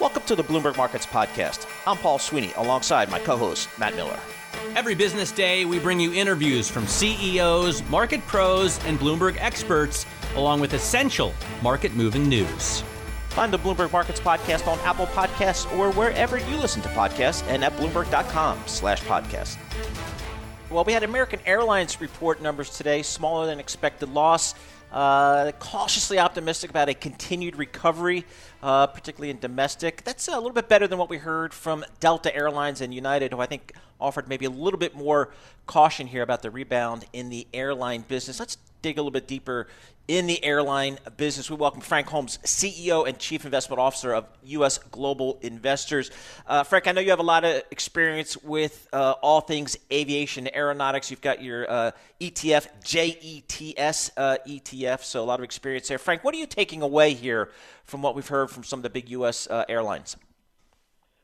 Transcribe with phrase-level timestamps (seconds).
[0.00, 1.66] Welcome to the Bloomberg Markets Podcast.
[1.84, 4.18] I'm Paul Sweeney alongside my co host, Matt Miller.
[4.76, 10.06] Every business day, we bring you interviews from CEOs, market pros, and Bloomberg experts,
[10.36, 12.84] along with essential market moving news.
[13.30, 17.64] Find the Bloomberg Markets Podcast on Apple Podcasts or wherever you listen to podcasts and
[17.64, 19.56] at Bloomberg.com slash podcast.
[20.70, 24.54] Well, we had American Airlines report numbers today, smaller than expected loss.
[24.92, 28.24] Uh, cautiously optimistic about a continued recovery,
[28.62, 30.02] uh, particularly in domestic.
[30.04, 33.40] That's a little bit better than what we heard from Delta Airlines and United, who
[33.40, 35.30] I think offered maybe a little bit more
[35.66, 38.40] caution here about the rebound in the airline business.
[38.40, 39.66] Let's dig a little bit deeper
[40.08, 41.50] in the airline business.
[41.50, 44.78] We welcome Frank Holmes, CEO and Chief Investment Officer of U.S.
[44.78, 46.10] Global Investors.
[46.46, 50.48] Uh, Frank, I know you have a lot of experience with uh, all things aviation,
[50.54, 51.10] aeronautics.
[51.10, 55.98] You've got your uh, ETF, JETS uh, ETF, so a lot of experience there.
[55.98, 57.50] Frank, what are you taking away here
[57.84, 59.46] from what we've heard from some of the big U.S.
[59.46, 60.16] Uh, airlines?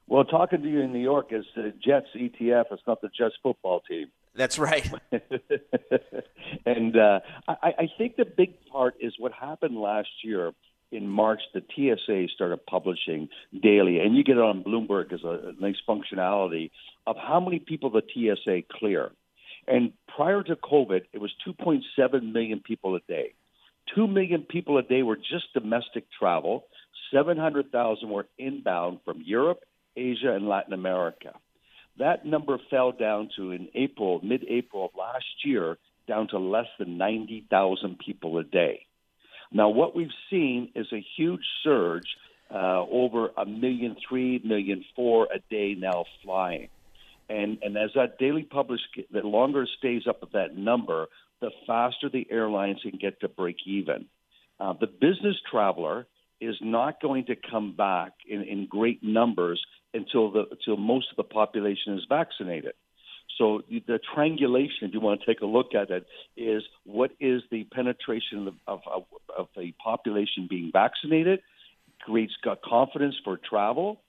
[0.06, 2.66] Well, talking to you in New York is the Jets ETF.
[2.70, 4.08] It's not the Jets football team.
[4.34, 4.90] That's right.
[6.66, 10.52] and uh, I, I think the big part is what happened last year
[10.90, 11.40] in March.
[11.52, 13.28] The TSA started publishing
[13.62, 16.70] daily, and you get it on Bloomberg as a, nice functionality
[17.06, 19.12] of how many people the TSA clear.
[19.66, 23.34] And prior to COVID, it was 2.7 million people a day.
[23.94, 26.64] 2 million people a day were just domestic travel.
[27.12, 29.60] 700,000 were inbound from Europe,
[29.96, 31.34] Asia, and Latin America.
[31.98, 35.78] That number fell down to in April, mid April of last year,
[36.08, 38.86] down to less than 90,000 people a day.
[39.52, 42.08] Now, what we've seen is a huge surge
[42.52, 46.68] uh, over a million three, million four a day now flying.
[47.28, 51.06] And, and as that daily publish, the longer it stays up at that number,
[51.40, 54.06] the faster the airlines can get to break even.
[54.60, 56.06] Uh, the business traveler
[56.40, 61.16] is not going to come back in, in great numbers until the until most of
[61.16, 62.74] the population is vaccinated.
[63.38, 66.06] So the triangulation, if you want to take a look at it,
[66.36, 69.04] is what is the penetration of, of,
[69.36, 71.40] of the population being vaccinated,
[72.00, 72.32] creates
[72.68, 74.00] confidence for travel.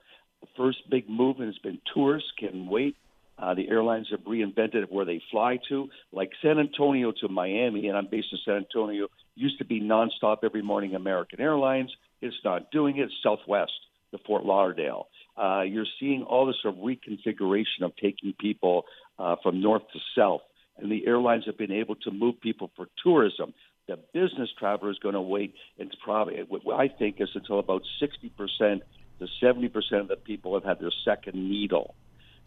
[0.41, 2.95] The first big movement has been tourists can wait.
[3.37, 7.97] Uh, the airlines have reinvented where they fly to, like San Antonio to Miami, and
[7.97, 9.07] I'm based in San Antonio.
[9.35, 11.91] Used to be nonstop every morning American Airlines.
[12.21, 13.09] It's not doing it.
[13.23, 13.73] Southwest
[14.11, 15.07] to Fort Lauderdale
[15.37, 18.85] uh, you're seeing all this sort of reconfiguration of taking people
[19.19, 20.41] uh, from north to south.
[20.77, 23.53] And the airlines have been able to move people for tourism.
[23.87, 25.53] The business traveler is going to wait.
[25.77, 26.43] It's probably,
[26.73, 28.81] I think, is until about 60%
[29.19, 31.95] to 70% of the people have had their second needle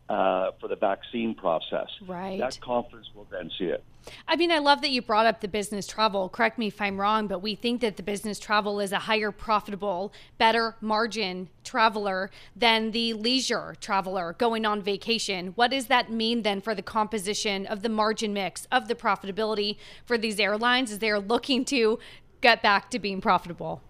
[0.08, 1.88] uh, for the vaccine process.
[2.06, 2.38] Right.
[2.38, 3.84] That conference will then see it.
[4.26, 6.28] I mean, I love that you brought up the business travel.
[6.30, 9.30] Correct me if I'm wrong, but we think that the business travel is a higher
[9.30, 15.48] profitable, better margin traveler than the leisure traveler going on vacation.
[15.56, 19.76] What does that mean then for the composition of the margin mix of the profitability
[20.06, 21.98] for these airlines as they're looking to
[22.40, 23.82] get back to being profitable?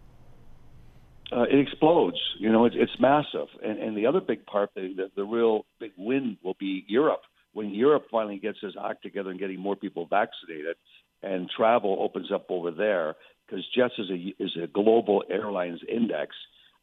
[1.33, 2.19] Uh, it explodes.
[2.39, 3.49] You know, it's, it's massive.
[3.63, 7.23] And, and the other big part, the, the, the real big win will be Europe.
[7.53, 10.77] When Europe finally gets its act together and getting more people vaccinated,
[11.23, 16.37] and travel opens up over there, because Jets is a is a global airlines index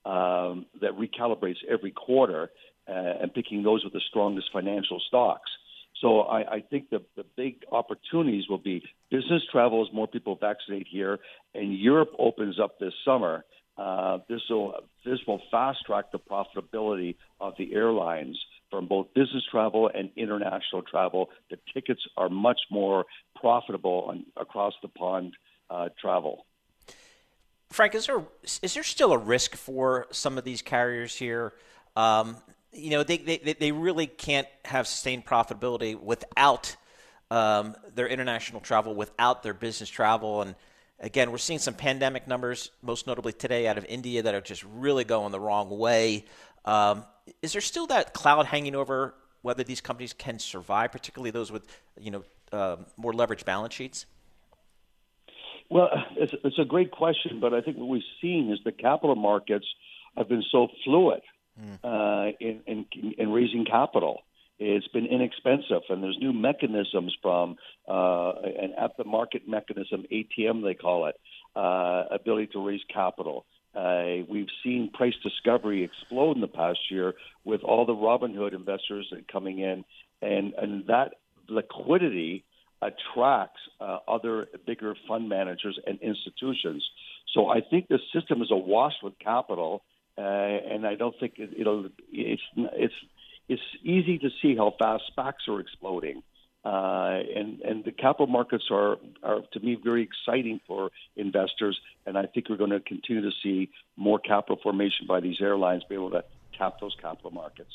[0.06, 2.50] um, that recalibrates every quarter,
[2.88, 2.92] uh,
[3.22, 5.50] and picking those with the strongest financial stocks.
[6.02, 10.36] So I, I think the, the big opportunities will be business travel as more people
[10.36, 11.20] vaccinate here,
[11.54, 13.46] and Europe opens up this summer
[13.78, 18.38] uh, this will this will fast track the profitability of the airlines
[18.72, 21.30] from both business travel and international travel.
[21.50, 23.06] The tickets are much more
[23.40, 25.34] profitable on, across the pond
[25.70, 26.46] uh, travel.
[27.70, 28.24] Frank, is there
[28.62, 31.54] is there still a risk for some of these carriers here?
[31.96, 32.38] Um,
[32.72, 36.76] you know, they, they they really can't have sustained profitability without
[37.32, 40.56] um, their international travel, without their business travel, and
[41.00, 44.64] Again, we're seeing some pandemic numbers, most notably today out of India, that are just
[44.64, 46.26] really going the wrong way.
[46.64, 47.06] Um,
[47.42, 51.68] is there still that cloud hanging over whether these companies can survive, particularly those with
[52.00, 54.06] you know uh, more leveraged balance sheets?
[55.70, 59.16] Well, it's, it's, a great question, but I think what we've seen is the capital
[59.16, 59.66] markets
[60.16, 61.22] have been so fluid
[61.60, 61.80] mm.
[61.84, 62.86] uh, in, in,
[63.18, 64.22] in raising capital.
[64.58, 67.58] It's been inexpensive, and there's new mechanisms from
[67.88, 71.16] uh, an at the market mechanism, ATM they call it,
[71.56, 73.46] uh, ability to raise capital.
[73.76, 77.14] Uh, we've seen price discovery explode in the past year
[77.44, 79.84] with all the Robinhood investors coming in,
[80.22, 81.16] and and that
[81.50, 82.46] liquidity
[82.82, 86.84] attracts uh, other bigger fund managers and institutions.
[87.34, 89.84] So I think the system is awash with capital,
[90.18, 91.50] uh, and I don't think it.
[91.54, 92.94] It's it's it's
[93.96, 96.24] easy to see how fast SPACs are exploding.
[96.64, 102.18] Uh, and and the capital markets are are to me very exciting for investors, and
[102.18, 105.94] I think we're going to continue to see more capital formation by these airlines be
[105.94, 106.24] able to
[106.58, 107.72] tap those capital markets.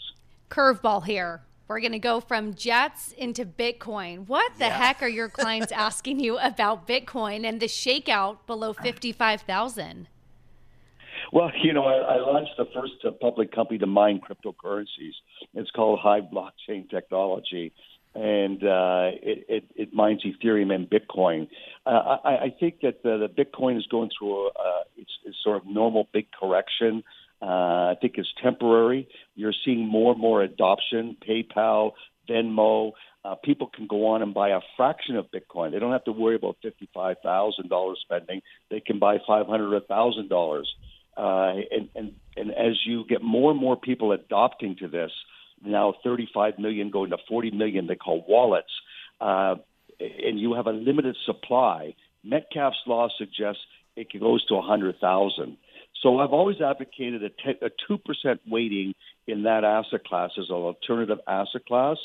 [0.50, 1.42] Curveball here.
[1.68, 4.26] We're going to go from jets into Bitcoin.
[4.26, 4.76] What the yeah.
[4.76, 10.08] heck are your clients asking you about Bitcoin and the shakeout below 55,000?
[11.32, 15.14] Well, you know, I, I launched the first uh, public company to mine cryptocurrencies.
[15.54, 17.72] It's called Hive Blockchain Technology
[18.14, 21.48] and uh, it, it, it, mines Ethereum and Bitcoin.
[21.86, 25.36] Uh, I, I, think that the, the, Bitcoin is going through a, uh, it's, it's,
[25.44, 27.04] sort of normal big correction.
[27.40, 29.08] Uh, I think it's temporary.
[29.36, 31.16] You're seeing more and more adoption.
[31.26, 31.92] PayPal,
[32.28, 32.92] Venmo,
[33.24, 35.70] uh, people can go on and buy a fraction of Bitcoin.
[35.70, 38.42] They don't have to worry about fifty-five thousand dollars spending.
[38.70, 40.74] They can buy five hundred or thousand dollars.
[41.16, 45.10] Uh, and, and and as you get more and more people adopting to this,
[45.64, 48.70] now 35 million going to 40 million they call wallets,
[49.20, 49.56] uh,
[49.98, 51.94] and you have a limited supply.
[52.24, 53.62] Metcalfe's law suggests
[53.96, 55.56] it goes to 100,000.
[56.02, 58.94] So I've always advocated a, a 2% weighting
[59.26, 61.98] in that asset class as an alternative asset class.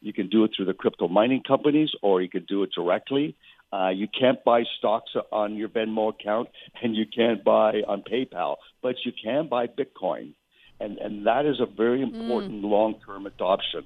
[0.00, 3.36] You can do it through the crypto mining companies or you can do it directly.
[3.72, 6.48] Uh, you can't buy stocks on your Venmo account
[6.82, 10.34] and you can't buy on PayPal, but you can buy Bitcoin
[10.82, 12.70] and and that is a very important mm.
[12.70, 13.84] long term adoption.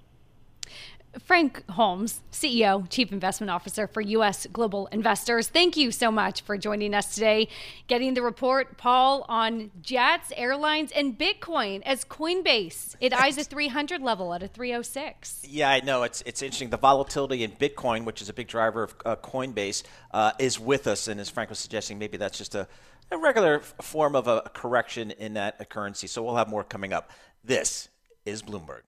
[1.24, 4.46] Frank Holmes, CEO, Chief Investment Officer for U.S.
[4.52, 5.48] Global Investors.
[5.48, 7.48] Thank you so much for joining us today.
[7.86, 12.96] Getting the report, Paul, on jets, airlines, and Bitcoin as Coinbase.
[13.00, 15.42] It eyes a 300 level at a 306.
[15.48, 16.02] Yeah, I know.
[16.02, 16.70] It's it's interesting.
[16.70, 20.86] The volatility in Bitcoin, which is a big driver of uh, Coinbase, uh, is with
[20.86, 21.08] us.
[21.08, 22.68] And as Frank was suggesting, maybe that's just a
[23.10, 26.06] a regular form of a correction in that currency.
[26.06, 27.10] So we'll have more coming up.
[27.44, 27.88] This
[28.24, 28.80] is Bloomberg.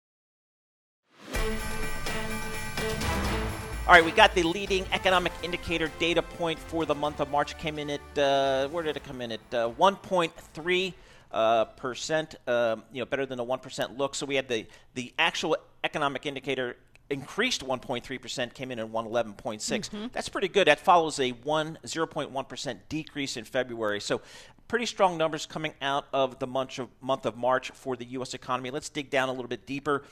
[3.88, 7.56] All right, we got the leading economic indicator data point for the month of March.
[7.56, 9.40] Came in at uh, where did it come in at?
[9.50, 10.92] Uh, 1.3
[11.32, 12.34] uh, percent.
[12.46, 14.14] Um, you know, better than the one percent look.
[14.14, 16.76] So we had the the actual economic indicator
[17.08, 19.34] increased 1.3%, came in at 111.6.
[19.34, 20.06] Mm-hmm.
[20.12, 20.66] That's pretty good.
[20.66, 24.02] That follows a 1 0.1% decrease in February.
[24.02, 24.20] So
[24.68, 28.34] pretty strong numbers coming out of the month of, month of March for the U.S.
[28.34, 28.70] economy.
[28.70, 30.02] Let's dig down a little bit deeper.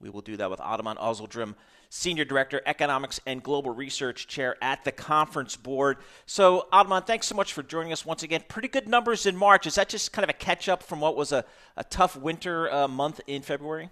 [0.00, 1.54] We will do that with Ataman Ozyildirim,
[1.88, 5.98] Senior Director, Economics and Global Research Chair at the Conference Board.
[6.26, 8.42] So, Ataman, thanks so much for joining us once again.
[8.48, 9.66] Pretty good numbers in March.
[9.66, 11.44] Is that just kind of a catch up from what was a,
[11.76, 13.90] a tough winter uh, month in February?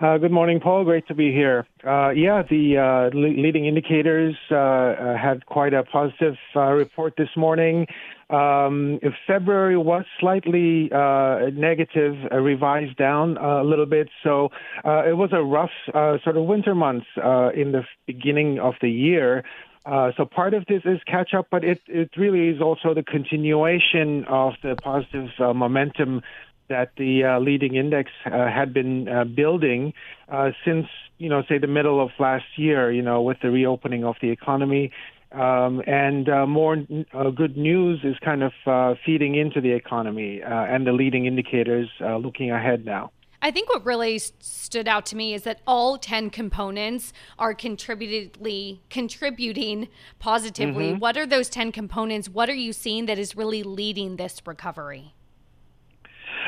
[0.00, 0.84] Uh, good morning, Paul.
[0.84, 1.66] Great to be here.
[1.86, 7.28] Uh, yeah, the uh, le- leading indicators uh, uh, had quite a positive report this
[7.36, 7.86] morning.
[8.30, 14.08] Um, February was slightly uh, negative, revised down a little bit.
[14.22, 14.50] So
[14.84, 19.44] uh, it was a rough sort of winter month in the beginning of the year.
[19.86, 23.02] Uh, so part of this is catch up, but it, it really is also the
[23.02, 26.22] continuation of the positive uh, momentum
[26.68, 29.92] that the uh, leading index uh, had been uh, building
[30.30, 30.86] uh, since,
[31.18, 34.30] you know, say the middle of last year, you know, with the reopening of the
[34.30, 34.90] economy.
[35.34, 36.76] Um, and uh, more
[37.12, 41.88] uh, good news is kind of uh, feeding into the economy and the leading indicators
[42.00, 43.10] looking ahead now.
[43.42, 48.80] I think what really stood out to me is that all 10 components are contributedly
[48.88, 49.88] contributing
[50.18, 50.92] positively.
[50.92, 51.00] Mm-hmm.
[51.00, 52.30] What are those 10 components?
[52.30, 55.14] What are you seeing that is really leading this recovery?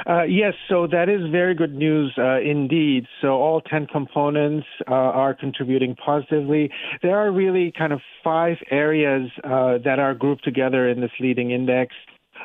[0.05, 3.07] Uh, yes, so that is very good news uh, indeed.
[3.21, 6.71] So all 10 components uh, are contributing positively.
[7.03, 11.51] There are really kind of five areas uh, that are grouped together in this leading
[11.51, 11.95] index.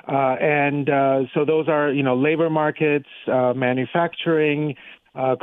[0.07, 0.89] Uh, and
[1.33, 4.75] so those are, you know, labor markets, manufacturing,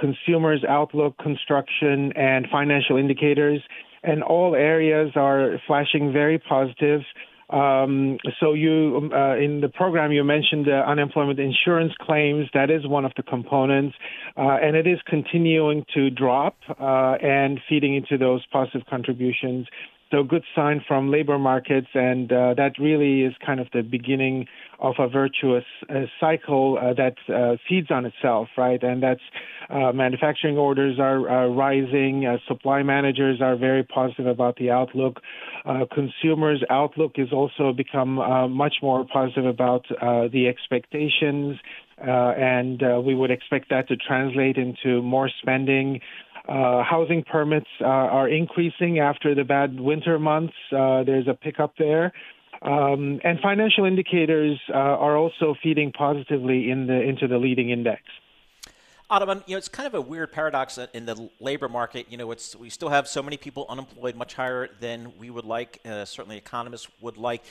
[0.01, 3.61] consumers' outlook, construction, and financial indicators.
[4.03, 7.03] And all areas are flashing very positive.
[7.51, 12.47] Um, so you uh, in the program you mentioned uh, unemployment insurance claims.
[12.53, 13.97] That is one of the components,
[14.37, 19.67] uh, and it is continuing to drop uh, and feeding into those positive contributions.
[20.11, 24.47] So good sign from labor markets, and uh, that really is kind of the beginning
[24.79, 28.83] of a virtuous uh, cycle uh, that uh, feeds on itself, right?
[28.83, 29.21] And that's
[29.69, 35.21] uh, manufacturing orders are, rising, uh, supply managers are very positive about the outlook.
[35.93, 38.15] consumers' outlook is also become
[38.51, 41.59] much more positive about the expectations.
[41.99, 46.01] and we would expect that to translate into more spending,
[46.49, 50.55] uh, housing permits uh, are increasing after the bad winter months.
[50.73, 52.13] Uh, there's a pickup there.
[52.63, 58.03] Um, and financial indicators uh, are also feeding positively in the into the leading index.
[59.11, 62.07] Ataman, you know, it's kind of a weird paradox in the labor market.
[62.11, 65.45] You know, it's we still have so many people unemployed, much higher than we would
[65.45, 65.81] like.
[65.85, 67.43] Uh, certainly, economists would like.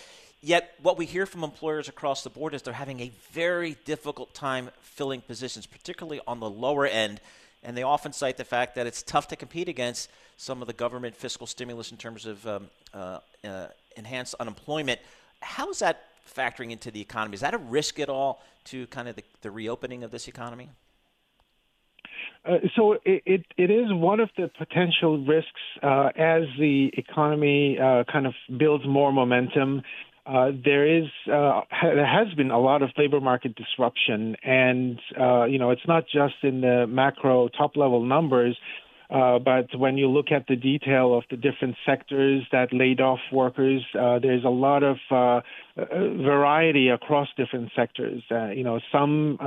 [0.42, 4.36] Yet, what we hear from employers across the board is they're having a very difficult
[4.36, 7.22] time filling positions, particularly on the lower end.
[7.68, 10.74] And they often cite the fact that it's tough to compete against some of the
[10.74, 15.02] government fiscal stimulus in terms of um, uh, uh, enhanced unemployment.
[15.42, 17.36] How is that factoring into the economy?
[17.36, 20.70] Is that a risk at all to kind of the, the reopening of this economy?
[22.46, 25.52] Uh, so it, it, it is one of the potential risks
[25.84, 29.82] uh, as the economy uh, kind of builds more momentum.
[30.28, 35.00] Uh, there is uh, ha- there has been a lot of labor market disruption, and
[35.20, 38.58] uh, you know it's not just in the macro top level numbers,
[39.10, 43.82] but when you look at the detail of the different sectors that laid off workers,
[43.94, 44.98] there's a lot of
[45.78, 48.22] variety across different sectors.
[48.54, 49.38] you know, some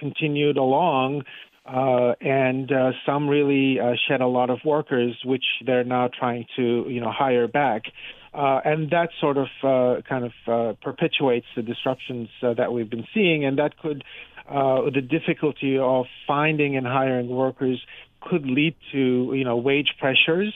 [0.00, 1.22] continued along
[1.66, 6.44] uh, and uh, some really uh, shed a lot of workers, which they're now trying
[6.56, 7.84] to, you know, hire back.
[8.34, 13.06] Uh, and that sort of uh, kind of uh, perpetuates the disruptions that we've been
[13.14, 14.02] seeing, and that could
[14.46, 17.80] the difficulty of finding and hiring workers
[18.20, 20.52] could lead to, you know, wage pressures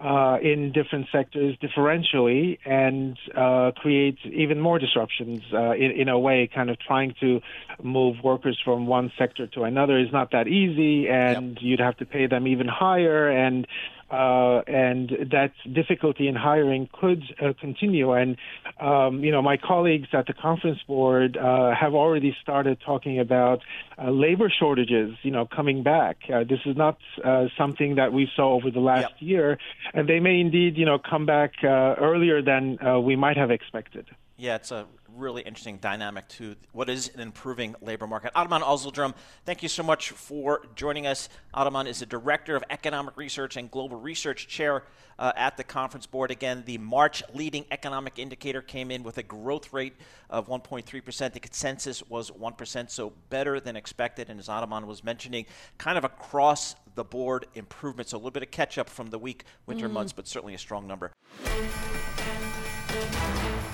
[0.00, 6.18] uh, in different sectors differentially and uh, create even more disruptions uh, in, in, a
[6.18, 7.40] way, kind of trying to
[7.82, 11.58] move workers from one sector to another is not that easy, and yep.
[11.60, 13.28] you'd have to pay them even higher.
[13.28, 13.66] And
[14.10, 18.12] uh, and that difficulty in hiring could uh, continue.
[18.12, 18.36] And
[18.80, 23.60] um, you know, my colleagues at the conference board uh, have already started talking about
[23.98, 25.14] uh, labor shortages.
[25.22, 26.18] You know, coming back.
[26.32, 29.16] Uh, this is not uh, something that we saw over the last yep.
[29.20, 29.58] year,
[29.94, 34.06] and they may indeed, you know, come back earlier than we might have expected.
[34.36, 34.86] Yeah, it's a
[35.20, 38.32] really interesting dynamic to what is an improving labor market.
[38.34, 41.28] Ataman Ozyildirim, thank you so much for joining us.
[41.54, 44.84] Ataman is the Director of Economic Research and Global Research Chair
[45.18, 46.30] uh, at the Conference Board.
[46.30, 49.94] Again, the March leading economic indicator came in with a growth rate
[50.30, 51.32] of 1.3%.
[51.32, 54.30] The consensus was 1%, so better than expected.
[54.30, 55.46] And as Ataman was mentioning,
[55.78, 58.08] kind of across the board improvement.
[58.08, 59.92] So a little bit of catch up from the weak winter mm.
[59.92, 61.12] months, but certainly a strong number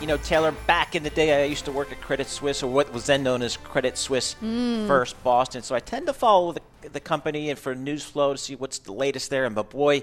[0.01, 2.71] you know, Taylor, back in the day, I used to work at Credit Suisse, or
[2.71, 4.87] what was then known as Credit Suisse mm.
[4.87, 5.63] First Boston.
[5.63, 8.79] So I tend to follow the, the company and for news flow to see what's
[8.79, 9.47] the latest there.
[9.47, 10.03] And but boy,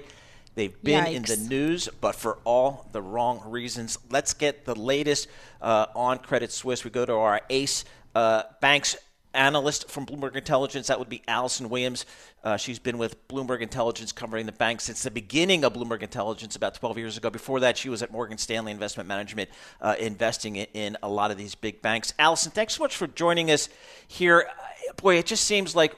[0.56, 1.14] they've been Yikes.
[1.14, 3.98] in the news, but for all the wrong reasons.
[4.10, 5.28] Let's get the latest
[5.62, 6.84] uh, on Credit Suisse.
[6.84, 8.96] We go to our ace uh, banks
[9.34, 10.86] analyst from Bloomberg Intelligence.
[10.86, 12.06] That would be Alison Williams.
[12.42, 16.56] Uh, she's been with Bloomberg Intelligence covering the bank since the beginning of Bloomberg Intelligence
[16.56, 17.30] about 12 years ago.
[17.30, 19.50] Before that, she was at Morgan Stanley Investment Management,
[19.80, 22.14] uh, investing in, in, a lot of these big banks.
[22.18, 23.68] Alison, thanks so much for joining us
[24.08, 24.48] here.
[24.96, 25.94] Boy, it just seems like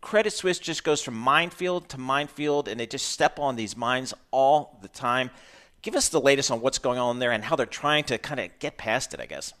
[0.00, 4.12] Credit Suisse just goes from minefield to minefield, and they just step on these mines
[4.30, 5.30] all the time.
[5.80, 8.40] Give us the latest on what's going on there and how they're trying to kind
[8.40, 9.54] of get past it, I guess.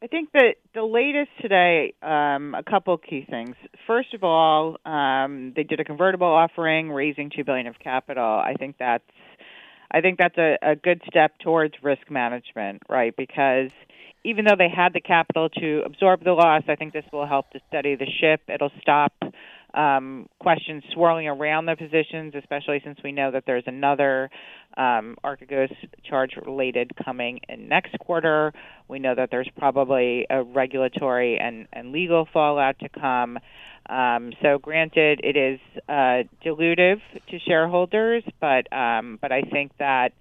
[0.00, 3.56] I think that the latest today, um, a couple key things.
[3.84, 8.22] First of all, um, they did a convertible offering, raising two billion of capital.
[8.22, 9.02] I think that's,
[9.90, 13.12] I think that's a, a good step towards risk management, right?
[13.16, 13.70] Because
[14.24, 17.50] even though they had the capital to absorb the loss, I think this will help
[17.50, 18.42] to steady the ship.
[18.48, 19.12] It'll stop
[19.78, 24.28] um, questions swirling around the positions, especially since we know that there's another
[24.76, 25.72] um, Archegos
[26.04, 28.52] charge related coming in next quarter.
[28.88, 33.38] We know that there's probably a regulatory and, and legal fallout to come.
[33.88, 40.12] Um, so, granted, it is uh, dilutive to shareholders, but um, but I think that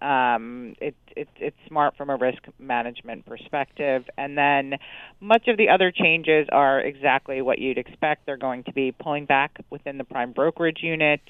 [0.00, 4.04] um, it, it, it's smart from a risk management perspective.
[4.16, 4.74] And then
[5.20, 8.26] much of the other changes are exactly what you'd expect.
[8.26, 11.20] They're going to be pulling back within the prime brokerage unit,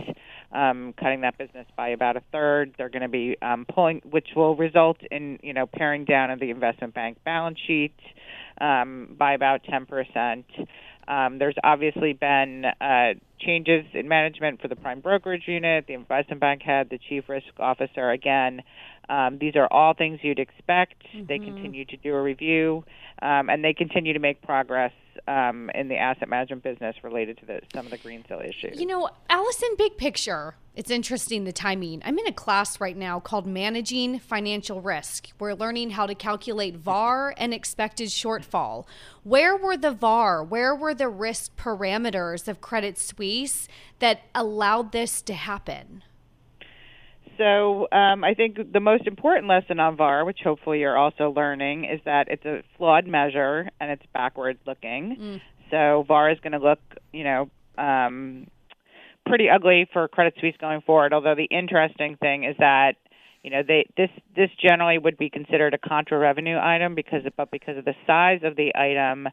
[0.53, 2.75] um, cutting that business by about a third.
[2.79, 6.41] They're going to be um, pulling, which will result in you know paring down of
[6.41, 7.95] the investment bank balance sheet
[8.61, 10.47] um, by about 10 percent.
[11.09, 16.41] Um, there's obviously been uh, changes in management for the prime brokerage unit, the investment
[16.41, 18.11] bank head, the chief risk officer.
[18.11, 18.63] Again,
[19.09, 21.03] um, these are all things you'd expect.
[21.15, 21.27] Mm-hmm.
[21.27, 22.85] They continue to do a review,
[23.21, 24.93] um, and they continue to make progress
[25.29, 28.81] um, in the asset management business related to the, some of the Greensill issues.
[28.81, 32.01] You know, Alison, big picture, it's interesting the timing.
[32.05, 35.31] I'm in a class right now called Managing Financial Risk.
[35.39, 38.87] We're learning how to calculate VAR and expected shortfall.
[39.23, 40.43] Where were the VAR?
[40.43, 43.69] Where were the risk parameters of Credit Suisse
[43.99, 46.03] that allowed this to happen?
[47.39, 51.85] So um, I think the most important lesson on VAR, which hopefully you're also learning,
[51.85, 55.17] is that it's a flawed measure and it's backward looking.
[55.21, 55.41] Mm.
[55.71, 56.81] So VAR is going to look,
[57.13, 58.47] you know, um,
[59.27, 61.13] pretty ugly for Credit Suisse going forward.
[61.13, 62.97] Although the interesting thing is that
[63.43, 67.51] you know they this this generally would be considered a contra revenue item because but
[67.51, 69.29] because of the size of the item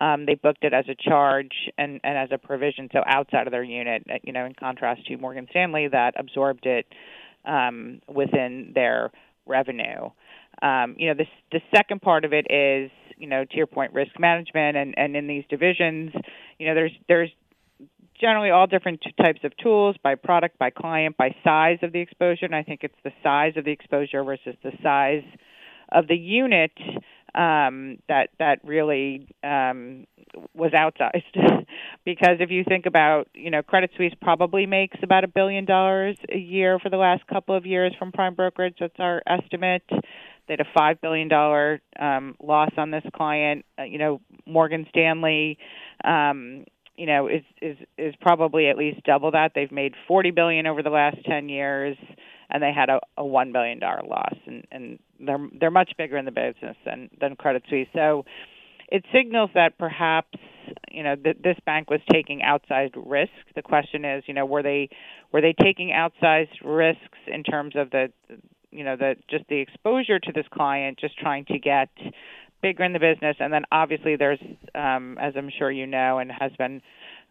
[0.00, 3.52] um, they booked it as a charge and and as a provision so outside of
[3.52, 6.86] their unit you know in contrast to Morgan Stanley that absorbed it
[7.44, 9.10] um, within their
[9.46, 10.10] revenue
[10.62, 14.18] um, you know the second part of it is you know to your point risk
[14.18, 16.12] management and and in these divisions
[16.58, 17.30] you know there's there's
[18.20, 22.46] generally all different types of tools by product, by client, by size of the exposure.
[22.46, 25.24] And I think it's the size of the exposure versus the size
[25.90, 26.72] of the unit
[27.34, 30.06] um, that that really um,
[30.54, 31.66] was outsized.
[32.04, 36.16] because if you think about, you know, Credit Suisse probably makes about a billion dollars
[36.32, 38.76] a year for the last couple of years from prime brokerage.
[38.80, 39.82] That's our estimate.
[40.46, 43.64] They had a five billion dollar um, loss on this client.
[43.78, 45.58] Uh, you know, Morgan Stanley
[46.04, 46.64] um,
[46.96, 49.52] you know is is is probably at least double that.
[49.54, 51.96] They've made 40 billion over the last 10 years,
[52.50, 56.16] and they had a, a one billion dollar loss, and and they're they're much bigger
[56.16, 57.88] in the business than than Credit Suisse.
[57.94, 58.24] So
[58.88, 60.38] it signals that perhaps
[60.90, 63.32] you know th- this bank was taking outsized risk.
[63.54, 64.88] The question is, you know, were they
[65.32, 68.08] were they taking outsized risks in terms of the
[68.70, 71.88] you know the just the exposure to this client, just trying to get
[72.64, 73.36] bigger in the business.
[73.42, 74.42] And then obviously there's,
[74.74, 76.80] um, as I'm sure you know and has been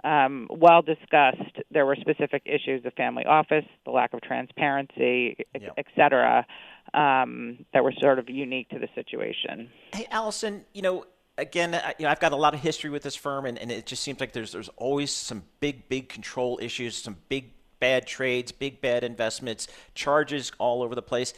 [0.04, 5.18] um, well discussed, there were specific issues of family office, the lack of transparency,
[5.60, 5.74] yep.
[5.82, 6.46] et cetera,
[6.94, 7.34] um,
[7.74, 9.56] that were sort of unique to the situation.
[9.98, 11.06] Hey, Alison, you know,
[11.38, 13.72] again, I, you know, I've got a lot of history with this firm, and, and
[13.72, 17.46] it just seems like there's there's always some big, big control issues, some big
[17.80, 21.34] bad trades, big bad investments, charges all over the place.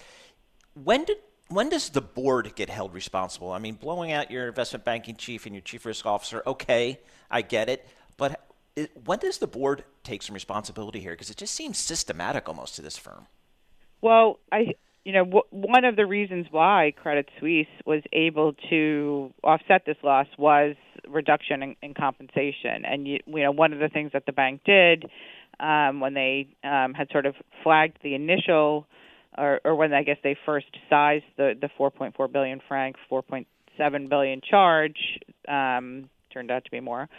[0.73, 1.17] When did
[1.49, 3.51] when does the board get held responsible?
[3.51, 6.99] I mean, blowing out your investment banking chief and your chief risk officer, okay,
[7.29, 7.87] I get it.
[8.17, 8.41] But
[8.75, 11.11] it, when does the board take some responsibility here?
[11.11, 13.27] Because it just seems systematic almost to this firm.
[14.01, 19.34] Well, I, you know, w- one of the reasons why Credit Suisse was able to
[19.43, 20.75] offset this loss was
[21.08, 22.86] reduction in, in compensation.
[22.86, 25.05] And you, you know, one of the things that the bank did
[25.60, 28.88] um, when they um, had sort of flagged the initial
[29.38, 34.41] or, or when I guess they first sized the the 4.4 billion franc, 4.7 billion
[34.41, 34.98] charge,
[35.48, 37.10] um, turned out to be more,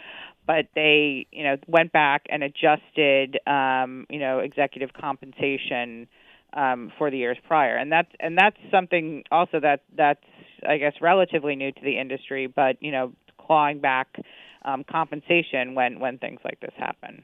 [0.45, 6.07] but they you know went back and adjusted um, you know executive compensation
[6.53, 10.23] um, for the years prior, and that's and that's something also that that's
[10.67, 13.13] I guess relatively new to the industry, but you know
[13.45, 14.07] clawing back
[14.65, 17.23] um, compensation when when things like this happen.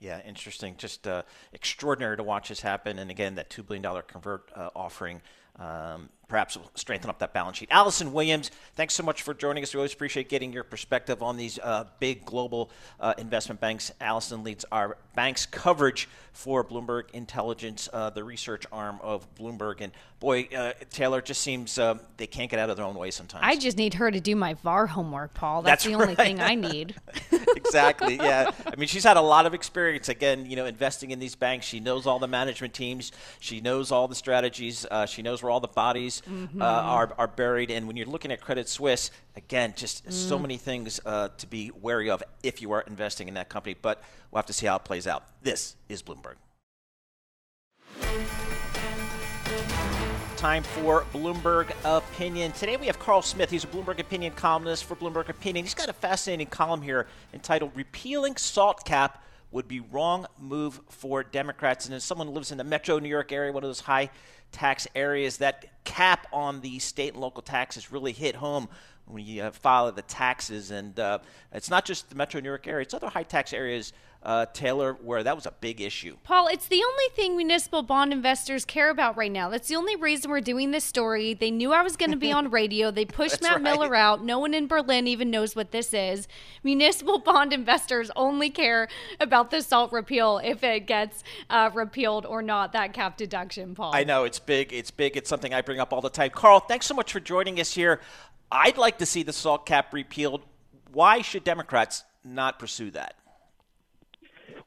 [0.00, 0.76] Yeah, interesting.
[0.76, 2.98] Just uh, extraordinary to watch this happen.
[2.98, 5.20] And again, that $2 billion convert uh, offering
[5.58, 7.68] um, perhaps strengthen up that balance sheet.
[7.70, 9.74] Alison Williams, thanks so much for joining us.
[9.74, 13.90] We always appreciate getting your perspective on these uh, big global uh, investment banks.
[14.00, 19.80] Alison leads our bank's coverage for Bloomberg Intelligence, uh, the research arm of Bloomberg.
[19.80, 23.10] And boy, uh, Taylor, just seems uh, they can't get out of their own way
[23.10, 23.42] sometimes.
[23.44, 25.62] I just need her to do my VAR homework, Paul.
[25.62, 26.94] That's, That's the only thing I need.
[27.56, 28.16] exactly.
[28.16, 28.50] Yeah.
[28.66, 30.08] I mean, she's had a lot of experience.
[30.08, 31.66] Again, you know, investing in these banks.
[31.66, 33.12] She knows all the management teams.
[33.40, 34.86] She knows all the strategies.
[34.90, 36.60] Uh, she knows where all the bodies mm-hmm.
[36.60, 37.70] uh, are, are buried.
[37.70, 40.12] And when you're looking at Credit Suisse, again, just mm.
[40.12, 43.76] so many things uh, to be wary of if you are investing in that company.
[43.80, 45.24] But we'll have to see how it plays out.
[45.42, 46.36] This is Bloomberg.
[50.36, 52.52] Time for Bloomberg Opinion.
[52.52, 53.50] Today we have Karl Smith.
[53.50, 55.64] He's a Bloomberg Opinion columnist for Bloomberg Opinion.
[55.64, 61.22] He's got a fascinating column here entitled Repealing Salt Cap would be wrong move for
[61.22, 61.86] Democrats.
[61.86, 64.10] And as someone who lives in the metro New York area, one of those high
[64.52, 68.68] tax areas, that cap on the state and local taxes really hit home
[69.06, 70.70] when you uh, file the taxes.
[70.70, 71.18] And uh,
[71.52, 74.94] it's not just the metro New York area, it's other high tax areas uh, Taylor,
[74.94, 76.16] where that was a big issue.
[76.24, 79.48] Paul, it's the only thing municipal bond investors care about right now.
[79.48, 81.34] That's the only reason we're doing this story.
[81.34, 82.90] They knew I was going to be on radio.
[82.90, 83.62] They pushed Matt right.
[83.62, 84.24] Miller out.
[84.24, 86.26] No one in Berlin even knows what this is.
[86.64, 88.88] Municipal bond investors only care
[89.20, 93.94] about the SALT repeal if it gets uh, repealed or not, that cap deduction, Paul.
[93.94, 94.24] I know.
[94.24, 94.72] It's big.
[94.72, 95.16] It's big.
[95.16, 96.30] It's something I bring up all the time.
[96.30, 98.00] Karl, thanks so much for joining us here.
[98.50, 100.42] I'd like to see the SALT cap repealed.
[100.90, 103.14] Why should Democrats not pursue that?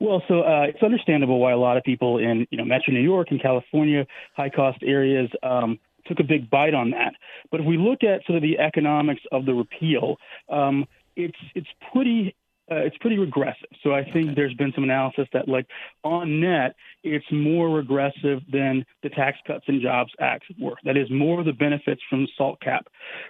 [0.01, 3.01] Well, so uh, it's understandable why a lot of people in you know Metro New
[3.01, 7.13] York and California, high cost areas, um, took a big bite on that.
[7.51, 10.17] But if we look at sort of the economics of the repeal,
[10.49, 12.35] um, it's it's pretty
[12.71, 13.69] uh, it's pretty regressive.
[13.83, 14.33] So I think okay.
[14.37, 15.67] there's been some analysis that, like
[16.03, 20.77] on net, it's more regressive than the Tax Cuts and Jobs Act were.
[20.83, 22.87] That is, more of the benefits from the SALT cap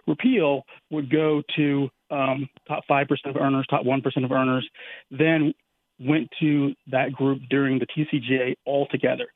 [0.08, 4.66] repeal would go to um, top five percent of earners, top one percent of earners,
[5.10, 5.54] then
[6.06, 9.28] went to that group during the TCJA altogether.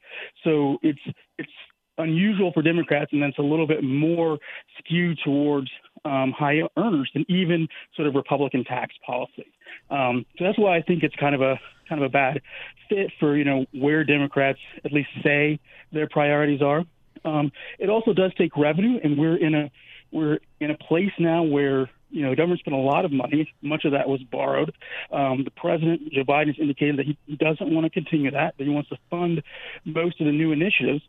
[0.44, 1.00] So it's
[1.38, 1.52] it's
[1.98, 4.38] unusual for Democrats, and then it's a little bit more
[4.80, 5.70] skewed towards
[6.04, 9.46] um, high earners than even sort of Republican tax policy.
[9.90, 12.42] Um, so that's why I think it's kind of a kind of a bad
[12.90, 15.60] fit for you know where Democrats at least say
[15.92, 16.84] their priorities are.
[17.24, 19.72] Um, it also does take revenue, and we're in a
[20.12, 23.54] we're in a place now where you know, the government spent a lot of money.
[23.62, 24.74] Much of that was borrowed.
[25.12, 28.64] Um, the president, Joe Biden, has indicated that he, doesn't want to continue that, that
[28.64, 29.44] he wants to fund
[29.84, 31.04] most of the new initiatives.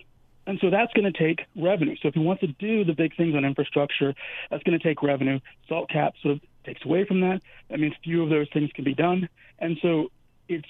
[0.49, 1.95] And so that's going to take revenue.
[2.03, 4.15] So if he wants to do the big things on infrastructure,
[4.51, 5.39] that's going to take revenue.
[5.69, 7.41] Salt cap sort of takes away from that.
[7.71, 9.29] That means few of those things can be done.
[9.61, 10.11] And so
[10.49, 10.69] it's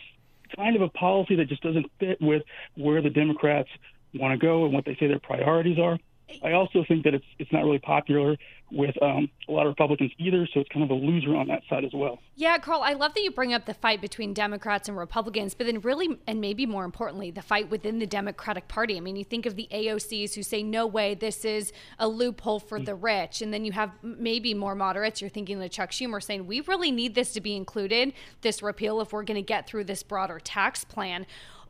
[0.55, 2.43] kind of a policy that just doesn't fit with
[2.77, 3.71] where the Democrats
[4.15, 5.99] want to go and what they say their priorities are.
[6.43, 8.37] I also think that it's it's not really popular
[8.73, 11.63] with um, a lot of Republicans either, so it's kind of a loser on that
[11.71, 12.19] side as well.
[12.35, 15.67] Yeah, Karl, I love that you bring up the fight between Democrats and Republicans, but
[15.67, 18.97] then really, and maybe more importantly, the fight within the Democratic Party.
[18.97, 22.59] I mean, you think of the AOCs who say, "No way, this is a loophole
[22.59, 25.21] for the rich," and then you have maybe more moderates.
[25.21, 29.01] You're thinking of Chuck Schumer saying, "We really need this to be included, this repeal,
[29.01, 31.27] if we're going to get through this broader tax plan."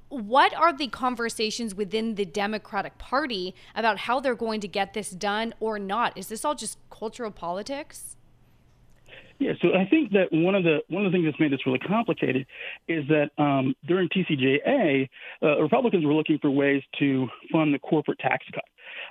[0.09, 5.11] What are the conversations within the Democratic Party about how they're going to get this
[5.11, 6.16] done or not?
[6.16, 8.16] Is this all just cultural politics?
[9.38, 11.66] Yeah, so I think that one of the one of the things that's made this
[11.66, 12.47] really complicated
[12.88, 15.09] is that um, during TCJA,
[15.42, 18.64] uh, Republicans were looking for ways to fund the corporate tax cut.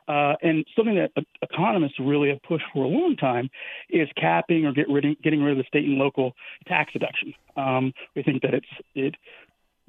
[0.08, 3.50] Uh, and something that economists really have pushed for a long time
[3.90, 6.34] is capping or get rid of, getting rid of the state and local
[6.68, 7.34] tax deduction.
[7.58, 9.16] Um, we think that it's it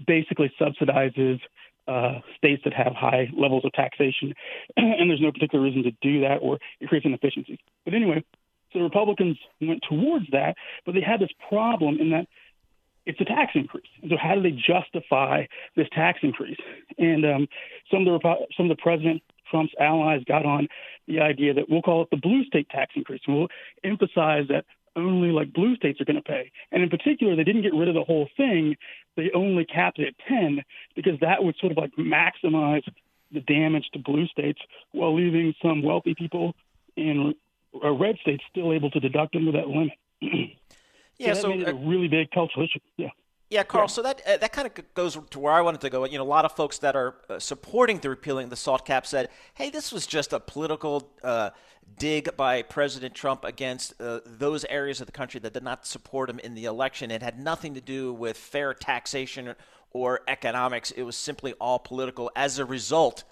[0.06, 1.40] basically subsidizes
[1.88, 4.34] uh, states that have high levels of taxation,
[4.76, 7.58] and there's no particular reason to do that or increase inefficiencies.
[7.84, 8.24] But anyway,
[8.72, 12.26] so the Republicans went towards that, but they had this problem in that
[13.06, 13.86] it's a tax increase.
[14.02, 16.58] And so how do they justify this tax increase?
[16.98, 17.48] And um,
[17.90, 20.66] some of the some of the President Trump's allies got on
[21.06, 23.20] the idea that we'll call it the blue state tax increase.
[23.26, 23.48] And we'll
[23.84, 24.64] emphasize that
[24.96, 26.50] only like blue states are going to pay.
[26.72, 28.76] And in particular, they didn't get rid of the whole thing.
[29.16, 30.62] They only capped it at 10
[30.94, 32.82] because that would sort of like maximize
[33.32, 34.60] the damage to blue states
[34.92, 36.54] while leaving some wealthy people
[36.96, 37.34] in
[37.72, 39.92] red states still able to deduct under that limit.
[41.18, 42.80] yeah, so, so made it a really big cultural issue.
[42.96, 43.10] Yeah.
[43.48, 43.84] Yeah, Karl.
[43.84, 43.88] Yeah.
[43.88, 46.04] So that uh, that kind of goes to where I wanted to go.
[46.04, 49.06] You know, a lot of folks that are uh, supporting the repealing the SALT cap
[49.06, 51.50] said, "Hey, this was just a political uh,
[51.96, 56.28] dig by President Trump against uh, those areas of the country that did not support
[56.28, 57.12] him in the election.
[57.12, 59.54] It had nothing to do with fair taxation
[59.92, 60.90] or economics.
[60.90, 62.30] It was simply all political.
[62.34, 63.24] As a result."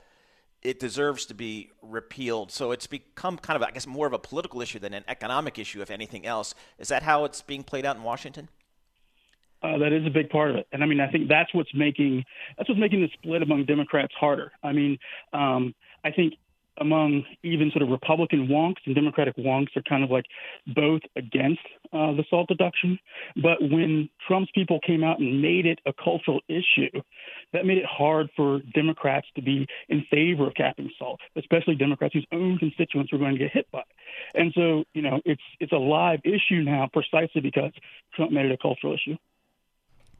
[0.63, 2.51] It deserves to be repealed.
[2.51, 5.59] So it's become kind of, I guess, more of a political issue than an economic
[5.59, 6.55] issue, if anything else.
[6.79, 8.49] Is that how it's being played out in Washington?
[9.65, 11.73] Uh, that is a big part of it, and I mean, I think that's what's
[11.75, 12.23] making
[12.59, 14.53] that's what's making the split among Democrats harder.
[14.63, 14.99] I mean,
[15.33, 15.75] um,
[16.05, 16.35] I think
[16.79, 20.27] among even sort of Republican wonks and Democratic wonks are kind of like
[20.75, 21.61] both against
[21.93, 22.99] uh, the salt deduction.
[23.37, 27.01] But when Trump's people came out and made it a cultural issue,
[27.53, 32.15] that made it hard for Democrats to be in favor of capping salt, especially Democrats
[32.15, 33.87] whose own constituents were going to get hit by it.
[34.35, 37.73] And so, you know, it's it's a live issue now precisely because
[38.15, 39.17] Trump made it a cultural issue.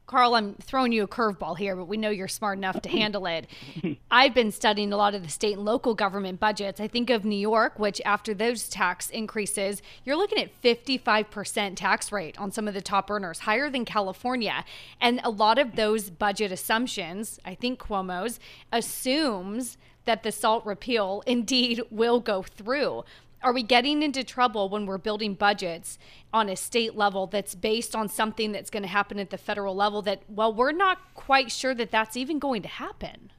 [0.07, 3.25] Karl, I'm throwing you a curveball here, but we know you're smart enough to handle
[3.25, 3.47] it.
[4.11, 6.79] I've been studying a lot of the state and local government budgets.
[6.79, 12.11] I think of New York, which after those tax increases, you're looking at 55% tax
[12.11, 14.63] rate on some of the top earners, higher than California.
[15.01, 18.39] And a lot of those budget assumptions, I think Cuomo's,
[18.71, 23.03] assumes that the SALT repeal indeed will go through
[23.45, 25.99] are we getting into trouble when we're building budgets
[26.33, 29.75] on a state level that's based on something that's going to happen at the federal
[29.75, 33.31] level that well we're not quite sure that that's even going to happen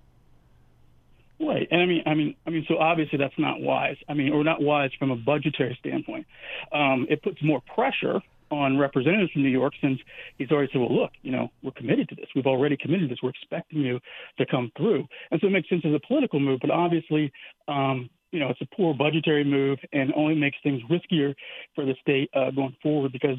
[1.38, 3.98] Right, and I mean, I mean, I mean, so obviously that's not wise.
[4.08, 6.26] I mean, or not wise from a budgetary standpoint.
[6.72, 9.98] Um, it puts more pressure on representatives from New York since
[10.38, 12.26] he's already said, well, look, you know, we're committed to this.
[12.34, 13.18] We've already committed to this.
[13.22, 14.00] We're expecting you
[14.38, 15.06] to come through.
[15.30, 17.30] And so it makes sense as a political move, but obviously,
[17.68, 21.34] um, you know, it's a poor budgetary move and only makes things riskier
[21.74, 23.38] for the state uh, going forward because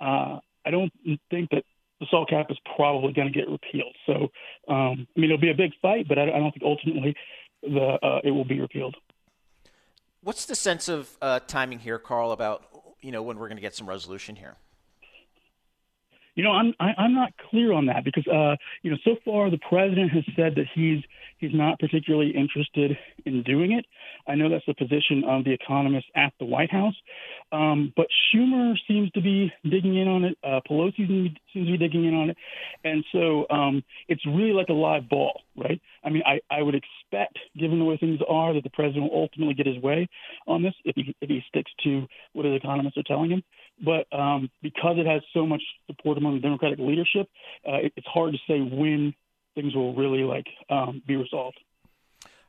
[0.00, 0.92] uh, I don't
[1.30, 1.64] think that
[2.00, 3.96] the salt cap is probably going to get repealed.
[4.06, 4.14] So,
[4.72, 7.14] um, I mean, it'll be a big fight, but I, I don't think ultimately
[7.62, 8.96] the uh, it will be repealed.
[10.20, 12.64] What's the sense of uh, timing here, Karl, about
[13.00, 14.56] you know when we're going to get some resolution here?
[16.36, 18.98] You know, I'm I, am i am not clear on that because uh, you know
[19.04, 21.02] so far the president has said that he's
[21.38, 23.86] he's not particularly interested in doing it.
[24.28, 26.94] I know that's the position of the economists at the White House,
[27.52, 30.38] um, but Schumer seems to be digging in on it.
[30.44, 32.36] Uh, Pelosi seems to be digging in on it,
[32.84, 35.80] and so um, it's really like a live ball, right?
[36.04, 39.22] I mean, I, I would expect, given the way things are, that the president will
[39.22, 40.06] ultimately get his way
[40.46, 43.42] on this if he if he sticks to what his economists are telling him.
[43.84, 47.28] But um, because it has so much support among the Democratic leadership,
[47.68, 49.14] uh, it, it's hard to say when
[49.54, 51.58] things will really like um, be resolved.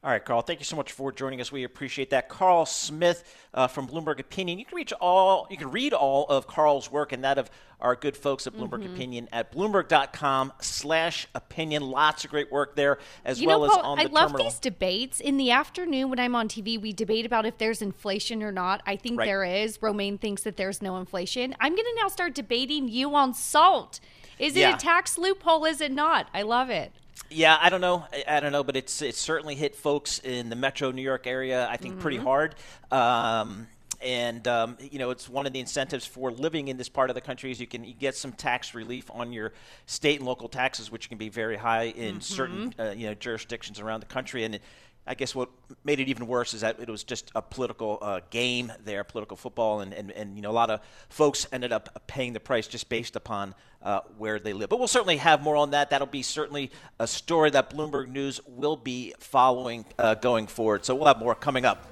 [0.07, 0.41] All right, Karl.
[0.41, 1.51] Thank you so much for joining us.
[1.51, 2.29] We appreciate that.
[2.29, 4.57] Karl Smith uh, from Bloomberg Opinion.
[4.57, 5.45] You can reach all.
[5.49, 8.83] You can read all of Karl's work and that of our good folks at Bloomberg
[8.83, 8.93] mm-hmm.
[8.93, 11.83] Opinion at bloomberg.com/opinion.
[11.83, 14.29] Lots of great work there, as you well know, as Paul, on the I love
[14.29, 14.49] terminal.
[14.49, 16.79] these debates in the afternoon when I'm on TV.
[16.79, 18.81] We debate about if there's inflation or not.
[18.85, 19.25] I think right.
[19.25, 19.81] there is.
[19.81, 21.53] Romaine thinks that there's no inflation.
[21.59, 23.99] I'm going to now start debating you on salt.
[24.39, 24.75] Is it yeah.
[24.75, 25.65] a tax loophole?
[25.65, 26.29] Is it not?
[26.33, 26.93] I love it.
[27.29, 28.05] Yeah, I don't know.
[28.27, 31.67] I, don't know, but it's it's certainly hit folks in the Metro New York area.
[31.69, 32.01] I think mm-hmm.
[32.01, 32.55] pretty hard.
[32.91, 33.67] Um,
[34.01, 37.15] and um, you know it's one of the incentives for living in this part of
[37.15, 39.53] the country is you can you get some tax relief on your
[39.87, 42.21] state and local taxes, which can be very high in mm-hmm.
[42.21, 44.43] certain uh, you know jurisdictions around the country.
[44.43, 44.61] And it,
[45.07, 45.49] I guess what
[45.83, 49.37] made it even worse is that it was just a political uh, game there, political
[49.37, 52.67] football, and, and, and you know a lot of folks ended up paying the price
[52.67, 54.69] just based upon uh, where they live.
[54.69, 55.89] But we'll certainly have more on that.
[55.89, 60.83] That'll be certainly a story that Bloomberg News will be following uh, going forward.
[60.83, 61.87] So we'll have more coming up.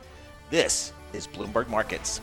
[0.50, 2.22] This is Bloomberg Markets.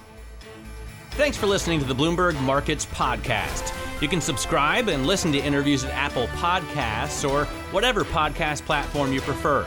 [1.12, 3.74] Thanks for listening to the Bloomberg Markets Podcast.
[4.00, 9.20] You can subscribe and listen to interviews at Apple Podcasts or whatever podcast platform you
[9.20, 9.66] prefer.